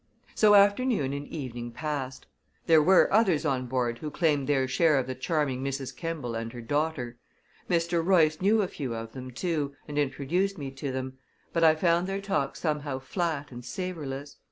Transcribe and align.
So 0.33 0.55
afternoon 0.55 1.13
and 1.13 1.27
evening 1.27 1.71
passed. 1.73 2.25
There 2.65 2.81
were 2.81 3.13
others 3.13 3.45
on 3.45 3.67
board 3.67 3.99
who 3.99 4.09
claimed 4.09 4.49
their 4.49 4.67
share 4.67 4.97
of 4.97 5.05
the 5.05 5.13
charming 5.13 5.63
Mrs. 5.63 5.95
Kemball 5.95 6.33
and 6.33 6.51
her 6.53 6.59
daughter. 6.61 7.19
Mr. 7.69 8.03
Royce 8.03 8.41
knew 8.41 8.63
a 8.63 8.67
few 8.67 8.95
of 8.95 9.11
them, 9.11 9.29
too, 9.29 9.75
and 9.87 9.99
introduced 9.99 10.57
me 10.57 10.71
to 10.71 10.91
them, 10.91 11.19
but 11.53 11.63
I 11.63 11.75
found 11.75 12.07
their 12.07 12.19
talk 12.19 12.55
somehow 12.55 12.97
flat 12.97 13.51
and 13.51 13.63
savorless. 13.63 14.37